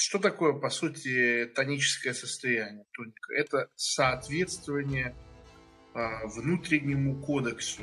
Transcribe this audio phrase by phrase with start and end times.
[0.00, 2.86] что такое, по сути, тоническое состояние?
[3.36, 5.14] Это соответствие
[5.92, 7.82] а, внутреннему кодексу,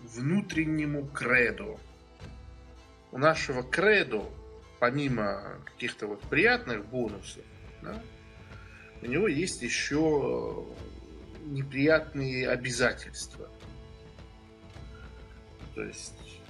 [0.00, 1.78] внутреннему креду.
[3.12, 4.24] У нашего кредо,
[4.78, 7.44] помимо каких-то вот приятных бонусов,
[7.82, 8.02] да,
[9.02, 10.66] у него есть еще
[11.42, 13.50] неприятные обязательства.
[15.74, 16.40] То есть,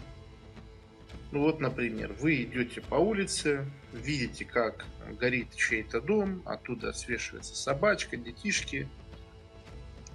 [1.33, 4.85] ну вот, например, вы идете по улице, видите, как
[5.19, 8.89] горит чей-то дом, оттуда свешивается собачка, детишки,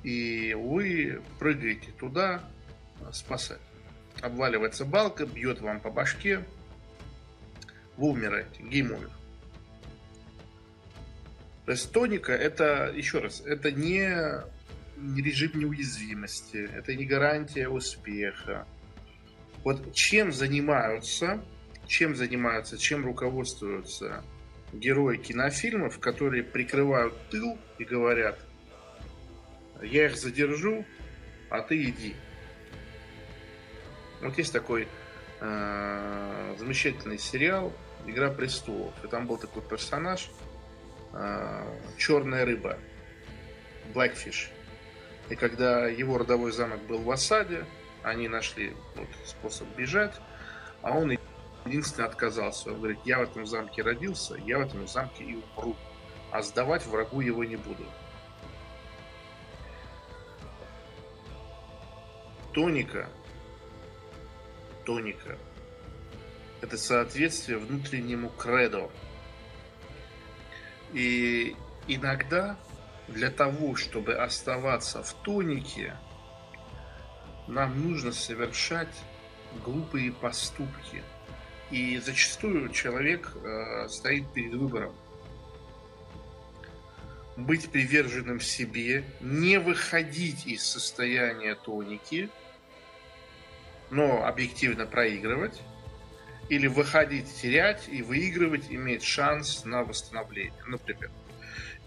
[0.04, 2.44] и вы прыгаете туда
[3.14, 3.62] спасать.
[4.22, 6.44] Обваливается балка, бьет вам по башке,
[7.98, 9.10] вы умираете, game over.
[11.66, 14.44] То есть тоника это, еще раз, это не
[15.22, 18.68] режим неуязвимости, это не гарантия успеха.
[19.66, 21.44] Вот чем занимаются,
[21.86, 24.24] чем занимаются, чем руководствуются
[24.72, 28.40] герои кинофильмов, которые прикрывают тыл и говорят,
[29.82, 30.86] я их задержу,
[31.50, 32.16] а ты иди.
[34.22, 34.88] Вот есть такой
[35.42, 37.74] э, замечательный сериал
[38.06, 40.32] «Игра престолов», и там был такой персонаж–
[41.16, 41.66] а,
[41.98, 42.78] черная рыба,
[43.94, 44.50] Blackfish.
[45.30, 47.66] И когда его родовой замок был в осаде,
[48.06, 50.14] они нашли вот, способ бежать,
[50.82, 51.18] а он
[51.66, 52.72] единственный отказался.
[52.72, 55.76] Он говорит, я в этом замке родился, я в этом замке и умру,
[56.32, 57.84] а сдавать врагу его не буду.
[62.54, 63.10] Тоника,
[64.86, 65.38] тоника,
[66.62, 68.90] это соответствие внутреннему кредо,
[70.94, 71.56] и
[71.88, 72.56] иногда
[73.08, 75.98] для того, чтобы оставаться в тонике,
[77.48, 78.96] нам нужно совершать
[79.64, 81.04] глупые поступки.
[81.72, 84.94] И зачастую человек э, стоит перед выбором.
[87.38, 92.30] Быть приверженным себе, не выходить из состояния тоники,
[93.90, 95.62] но объективно проигрывать,
[96.50, 100.64] или выходить, терять и выигрывать, иметь шанс на восстановление.
[100.68, 101.10] Например,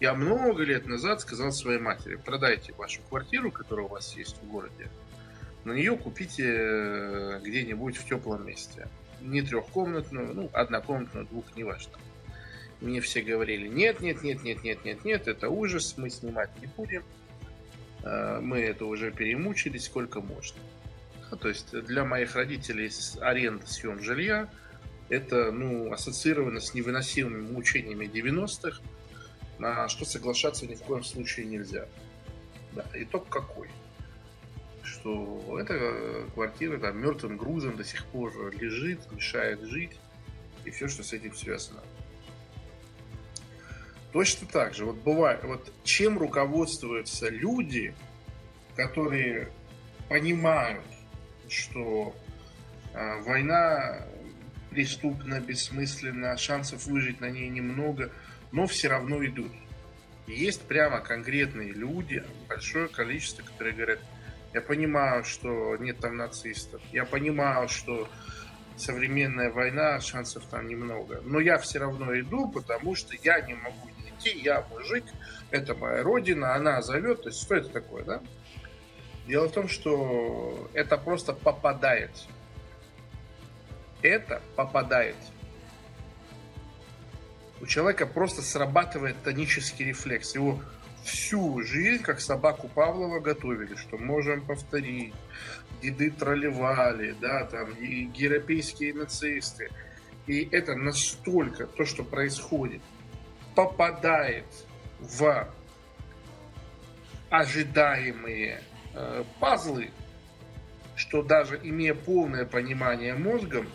[0.01, 4.47] я много лет назад сказал своей матери, продайте вашу квартиру, которая у вас есть в
[4.49, 4.89] городе,
[5.65, 8.89] на нее купите э, где-нибудь в теплом месте.
[9.21, 11.99] Не трехкомнатную, ну, однокомнатную, двух, неважно.
[12.81, 16.67] Мне все говорили, нет, нет, нет, нет, нет, нет, нет, это ужас, мы снимать не
[16.69, 17.03] будем.
[18.05, 20.61] Э, мы это уже перемучили сколько можно.
[21.41, 22.91] То есть для моих родителей
[23.21, 24.49] аренда, съем жилья
[25.09, 28.81] это ну, ассоциировано с невыносимыми мучениями 90-х,
[29.59, 31.87] на что соглашаться ни в коем случае нельзя.
[32.73, 33.69] Да, итог какой?
[34.89, 39.99] Что эта квартира там мертвым грузом до сих пор лежит, мешает жить,
[40.65, 41.81] и все, что с этим связано.
[44.13, 47.95] Точно так же, вот бывает, вот чем руководствуются люди,
[48.75, 49.51] которые
[50.09, 50.85] понимают,
[51.49, 52.15] что
[52.95, 54.07] э, война
[54.71, 58.11] преступна, бессмысленна, шансов выжить на ней немного,
[58.53, 59.53] но все равно идут.
[60.27, 64.01] есть прямо конкретные люди, большое количество, которые говорят,
[64.59, 68.09] я понимаю, что нет там нацистов, я понимаю, что
[68.77, 73.89] современная война, шансов там немного, но я все равно иду, потому что я не могу
[73.99, 75.05] не идти, я мужик,
[75.51, 78.21] это моя родина, она зовет, то есть что это такое, да?
[79.29, 82.11] Дело в том, что это просто попадает.
[84.03, 85.17] Это попадает.
[87.61, 90.35] У человека просто срабатывает тонический рефлекс.
[90.35, 90.63] Его
[91.05, 95.15] всю жизнь, как собаку Павлова, готовили, что можем повторить.
[95.83, 99.71] Деды тролливали, да, там, и европейские нацисты.
[100.27, 102.83] И это настолько, то, что происходит,
[103.55, 104.45] попадает
[104.99, 105.49] в
[107.31, 108.63] ожидаемые
[108.95, 109.91] э, пазлы,
[110.97, 113.69] что даже имея полное понимание мозгом,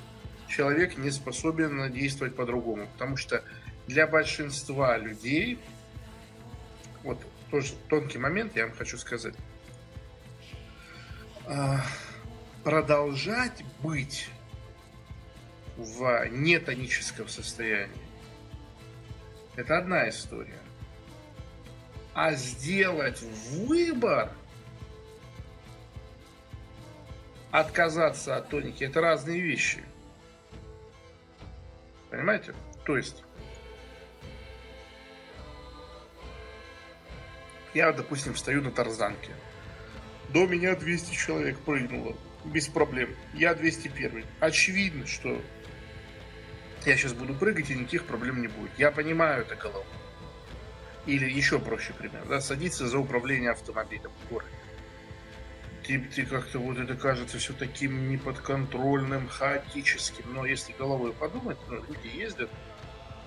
[0.48, 2.88] человек не способен действовать по-другому.
[2.94, 3.44] Потому что
[3.88, 5.60] для большинства людей,
[7.04, 7.20] вот
[7.52, 9.36] тоже тонкий момент, я вам хочу сказать,
[11.48, 11.78] э,
[12.64, 14.30] продолжать быть
[15.78, 17.92] в нетоническом состоянии,
[19.56, 20.60] это одна история.
[22.16, 23.22] А сделать
[23.52, 24.32] выбор–
[27.54, 29.84] отказаться от тоники, это разные вещи.
[32.10, 32.56] Понимаете?
[32.84, 33.24] То есть,
[37.74, 39.32] я, допустим, стою на тарзанке.
[40.30, 42.16] До меня 200 человек прыгнуло.
[42.46, 43.16] Без проблем.
[43.34, 44.26] Я 201.
[44.40, 45.42] Очевидно, что
[46.86, 48.72] я сейчас буду прыгать, и никаких проблем не будет.
[48.78, 49.86] Я понимаю это головой.
[51.06, 54.52] Или еще проще пример, да, садиться за управление автомобилем в городе.
[55.86, 60.34] Ты, ты как-то вот это кажется все таким неподконтрольным, хаотическим.
[60.34, 62.50] Но если головой подумать, ну, люди ездят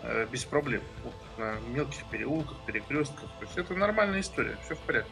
[0.07, 0.83] э, без проблем.
[1.05, 3.29] Вот, на мелких переулках, перекрестках.
[3.39, 5.11] То есть это нормальная история, все в порядке.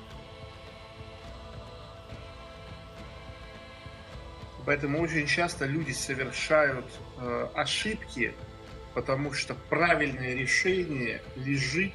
[4.67, 6.87] Поэтому очень часто люди совершают
[7.19, 8.35] э, ошибки,
[8.95, 11.93] потому что правильное решение лежит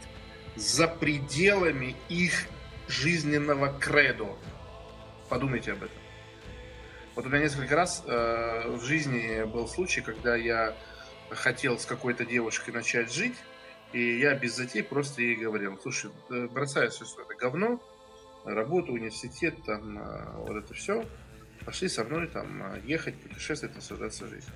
[0.56, 2.48] за пределами их
[2.88, 4.38] жизненного кредо.
[5.30, 5.98] Подумайте об этом.
[7.16, 10.76] Вот у меня несколько раз э, в жизни был случай, когда я
[11.32, 13.36] хотел с какой-то девушкой начать жить,
[13.94, 17.82] и я без затей просто ей говорил, слушай, бросай все это говно,
[18.46, 21.06] работа, университет, там, э, вот это все,
[21.66, 24.54] пошли со мной там э, ехать, путешествовать, наслаждаться жизнью.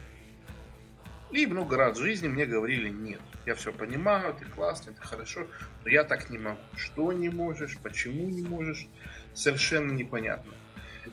[1.31, 3.22] И много раз в жизни мне говорили нет.
[3.48, 5.48] Я все понимаю, ты классный, ты хорошо,
[5.84, 6.60] но я так не могу.
[6.78, 8.88] Что не можешь, почему не можешь,
[9.34, 10.54] совершенно непонятно.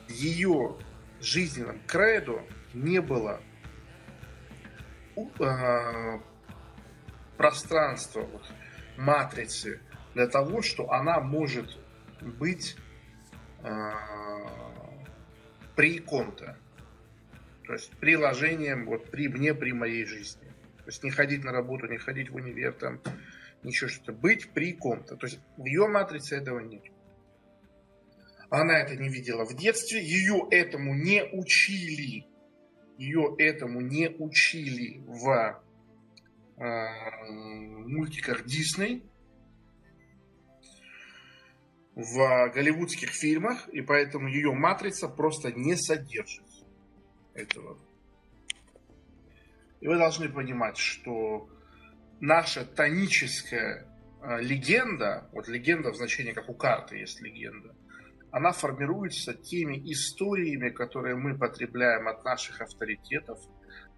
[0.07, 0.75] Ее
[1.19, 2.43] жизненном кредо
[2.75, 3.41] не было
[5.39, 6.19] э,
[7.37, 8.43] пространства, вот,
[8.97, 9.79] матрицы
[10.13, 11.77] для того, что она может
[12.21, 12.77] быть
[13.63, 13.91] э,
[15.75, 16.57] при ком-то.
[17.65, 20.47] То есть приложением вот при мне, при моей жизни.
[20.77, 22.99] То есть не ходить на работу, не ходить в универ, там,
[23.63, 24.13] ничего что-то.
[24.13, 25.15] Быть при ком-то.
[25.15, 26.83] То есть в ее матрице этого нет.
[28.49, 32.25] Она это не видела в детстве, ее этому не учили.
[33.01, 35.59] Ее этому не учили в
[36.57, 39.03] э, мультиках Дисней,
[41.95, 46.45] в голливудских фильмах, и поэтому ее матрица просто не содержит
[47.33, 47.79] этого.
[49.79, 51.49] И вы должны понимать, что
[52.19, 53.87] наша тоническая
[54.21, 57.75] э, легенда, вот легенда в значении, как у карты есть легенда,
[58.31, 63.39] она формируется теми историями, которые мы потребляем от наших авторитетов,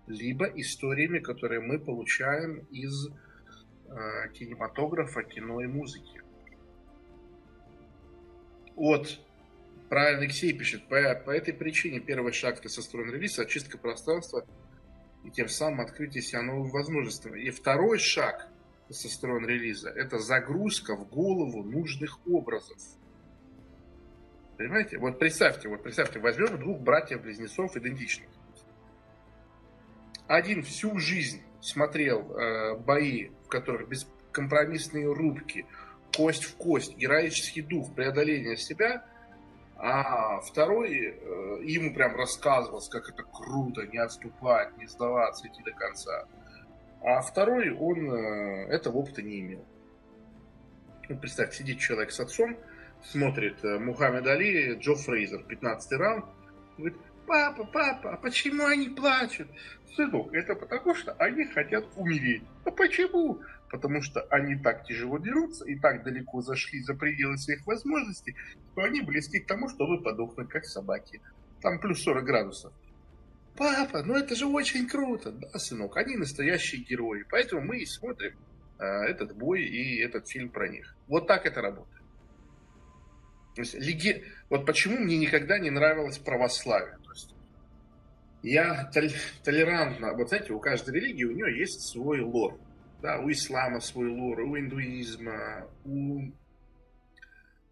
[0.08, 6.22] либо историями, которые мы получаем из э, кинематографа, кино и музыки.
[8.76, 9.20] Вот
[9.94, 14.44] Правильно Алексей пишет, по, по этой причине первый шаг тестостерон релиз– очистка пространства
[15.24, 17.36] и тем самым открытие себя новым возможностям.
[17.36, 18.48] И второй шаг
[18.88, 22.80] тестостерон релиза– это загрузка в голову нужных образов.
[24.58, 24.98] Понимаете?
[24.98, 28.30] Вот представьте, вот представьте, возьмем двух братьев-близнецов идентичных.
[30.28, 35.66] Один всю жизнь смотрел э, бои, в которых бескомпромиссные рубки,
[36.16, 39.06] кость в кость, героический дух, преодоление себя–
[39.86, 45.72] а второй э, ему прям рассказывалось, как это круто, не отступать, не сдаваться, идти до
[45.72, 46.26] конца.
[47.02, 49.66] А второй, он э, этого опыта не имел.
[51.10, 52.56] Ну, представь, сидит человек с отцом,
[53.04, 56.26] смотрит э, Мухаммед Али, Джо Фрейзер, 15 раунд,
[56.78, 56.98] говорит,
[57.28, 59.48] папа, папа, а почему они плачут?
[59.96, 62.44] Сынок, это потому что они хотят умереть.
[62.66, 63.40] А почему?
[63.74, 68.36] потому что они так тяжело дерутся и так далеко зашли за пределы своих возможностей,
[68.72, 71.22] что они близки к тому, чтобы подохнуть, как собаки.
[71.60, 72.72] Там плюс 40 градусов.
[73.58, 75.32] Папа, ну это же очень круто.
[75.32, 77.26] Да, сынок, они настоящие герои.
[77.28, 78.38] Поэтому мы и смотрим
[78.78, 80.96] э, этот бой и этот фильм про них.
[81.08, 82.03] Вот так это работает.
[83.56, 84.24] То есть, леги...
[84.50, 86.98] Вот почему мне никогда не нравилось православие.
[87.04, 87.36] То есть,
[88.42, 88.92] я
[89.44, 92.60] толерантно, вот знаете, у каждой религии у нее есть свой лор.
[93.02, 96.32] Да, у ислама свой лор, у индуизма, у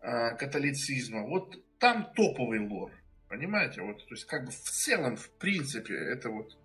[0.02, 1.26] а, католицизма.
[1.26, 2.92] Вот там топовый лор.
[3.30, 3.82] Понимаете?
[3.82, 6.58] Вот, то есть, как бы в целом, в принципе, это вот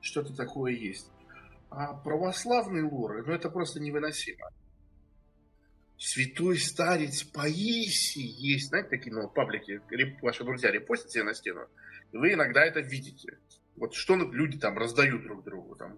[0.00, 1.10] что-то такое есть.
[1.70, 4.48] А православный лор, ну это просто невыносимо.
[5.98, 9.80] Святой старец Паисий есть, знаете, такие ну, паблики,
[10.20, 11.68] ваши друзья репостят себе на стену,
[12.12, 13.38] и вы иногда это видите.
[13.76, 15.74] Вот что люди там раздают друг другу.
[15.76, 15.96] Там,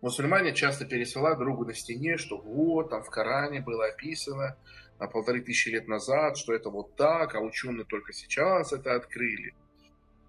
[0.00, 4.56] мусульмане часто пересылают другу на стене, что вот, там в Коране было описано
[4.98, 9.54] на полторы тысячи лет назад, что это вот так, а ученые только сейчас это открыли.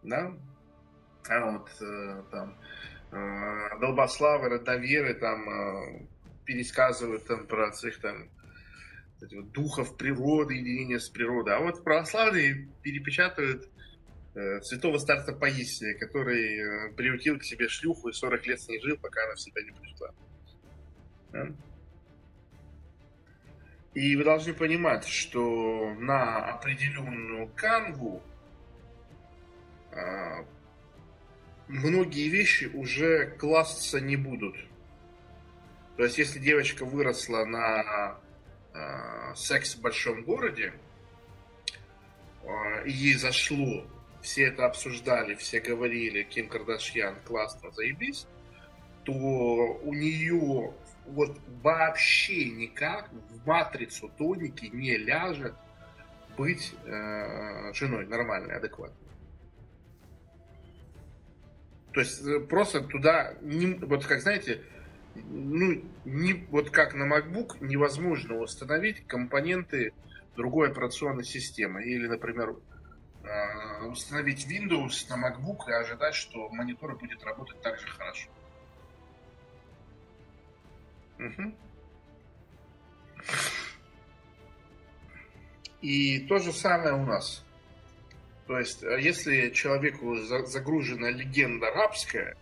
[0.02, 0.34] Да?
[1.30, 2.58] А вот э, там
[3.12, 6.08] э, долбославы, родноверы там э,
[6.46, 8.30] пересказывают там про своих там
[9.32, 11.56] вот, духов природы, единения с природой.
[11.56, 13.70] А вот православные перепечатывают
[14.36, 18.82] Э, святого старца Паисия, который э, приутил к себе шлюху и 40 лет с ней
[18.82, 20.10] жил, пока она в себя не пришла.
[21.32, 21.48] Да?
[23.94, 28.24] И вы должны понимать, что на определенную канву
[29.92, 30.44] а,
[31.68, 34.56] многие вещи уже класться не будут.
[35.96, 38.33] То есть, если девочка выросла на э,
[39.36, 40.74] секс в большом городе,
[42.44, 43.86] э, ей зашло,
[44.22, 48.26] все это обсуждали, все говорили, Ким Кардашьян классно, заебись,
[49.04, 50.74] то у нее
[51.06, 55.54] вот вообще никак в матрицу тоники не ляжет
[56.38, 58.98] быть э, женой нормальной, адекватной.
[61.92, 64.64] То есть э, просто туда, не, вот как знаете,
[65.16, 69.94] ну, не, вот как на MacBook невозможно установить компоненты
[70.36, 71.84] другой операционной системы.
[71.84, 72.56] Или, например,
[73.24, 78.30] э, установить Windows на MacBook и ожидать, что монитор будет работать так же хорошо.
[81.20, 81.56] Угу.
[85.82, 87.44] И то же самое у нас.
[88.48, 92.36] То есть, э, если человеку загружена легенда рабская,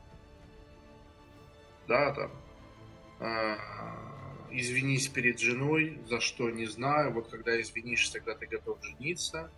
[1.88, 2.32] да, там,
[4.52, 9.52] извинись перед женой, за что не знаю, вот когда извинишься, тогда ты готов жениться.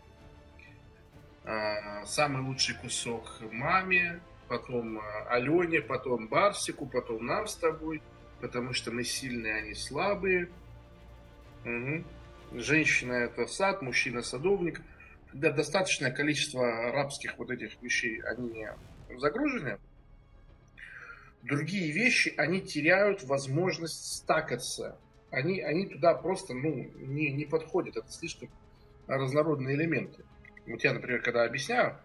[1.46, 8.02] Э, самый лучший кусок маме, потом э, Алене, потом Барсику, потом нам с тобой,
[8.40, 10.50] потому что мы сильные, они слабые.
[11.66, 12.04] Угу.
[12.60, 14.82] Женщина это сад, мужчина садовник–
[15.34, 18.68] когда достаточное количество арабских вот этих вещей, они
[19.18, 19.80] загружены,
[21.44, 24.98] другие вещи, они теряют возможность стакаться.
[25.30, 27.98] Они, они туда просто ну, не, не подходят.
[27.98, 28.50] Это слишком
[29.08, 30.24] разнородные элементы.
[30.68, 31.98] Вот я, например, когда объясняю,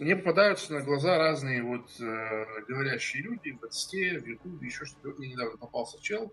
[0.00, 5.16] мне попадаются на глаза разные вот э, говорящие люди в инсте, в ютубе, еще что-то.
[5.18, 6.32] Мне недавно попался чел,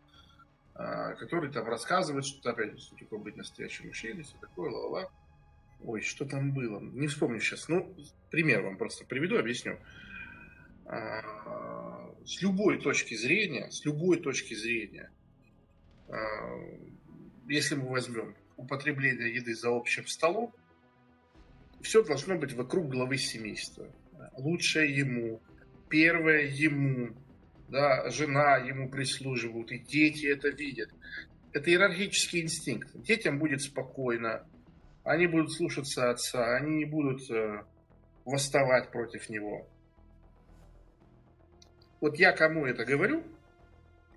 [0.76, 5.10] э, который там рассказывает, что опять, что такое быть настоящим мужчиной, все такое, ла-ла-ла.
[5.84, 6.80] Ой, что там было?
[6.80, 7.70] Не вспомню сейчас.
[7.70, 7.96] Ну,
[8.32, 9.78] пример вам просто приведу, объясню.
[10.88, 15.12] С любой точки зрения, с любой точки зрения,
[16.08, 16.16] а,
[17.48, 20.54] если мы возьмем употребление еды за общим столом,
[21.82, 23.88] все должно быть вокруг главы семейства.
[24.38, 25.42] Лучшее ему,
[25.90, 27.16] первое ему,
[27.70, 30.90] да, жена ему прислуживают, и дети это видят.
[31.54, 32.90] Это иерархический инстинкт.
[33.02, 34.48] Детям будет спокойно,
[35.04, 37.64] они будут слушаться отца, они не будут э,
[38.26, 39.70] восставать против него.
[42.06, 43.24] Вот я кому это говорю,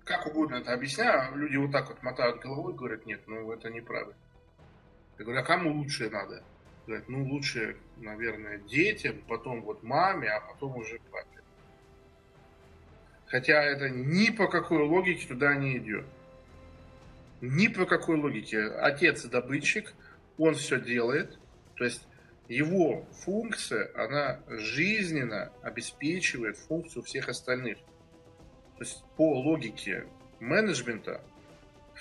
[0.03, 4.13] как угодно это объясняю, люди вот так вот мотают головой, говорят, нет, ну это неправда.
[5.17, 6.43] Я говорю, а кому лучше надо?
[6.85, 11.41] Говорят, ну лучше, наверное, детям, потом вот маме, а потом уже папе.
[13.25, 16.05] Хотя это ни по какой логике туда не идет.
[17.41, 18.67] Ни по какой логике.
[18.67, 19.95] Отец добытчик–
[20.37, 21.39] он все делает,
[21.75, 22.07] то есть
[22.49, 27.77] его функция, она жизненно обеспечивает функцию всех остальных.
[28.77, 30.07] То есть по логике
[30.39, 31.23] менеджмента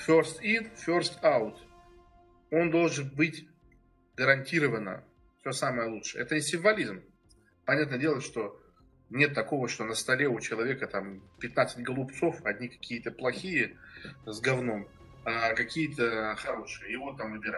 [0.06, 1.56] first in, first out.
[2.50, 3.46] Он должен быть
[4.16, 5.04] гарантированно
[5.40, 6.22] все самое лучшее.
[6.22, 7.02] Это не символизм.
[7.66, 8.58] Понятное дело, что
[9.10, 13.76] нет такого, что на столе у человека там 15 голубцов, одни какие-то плохие
[14.24, 14.88] с говном,
[15.24, 16.92] а какие-то хорошие.
[16.92, 17.56] Его там выбирают.